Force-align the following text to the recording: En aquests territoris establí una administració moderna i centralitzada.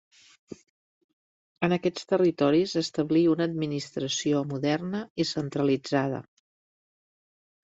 En 1.67 1.75
aquests 1.75 2.07
territoris 2.13 2.73
establí 2.81 3.21
una 3.35 3.47
administració 3.51 4.41
moderna 4.55 5.03
i 5.25 5.27
centralitzada. 5.35 6.25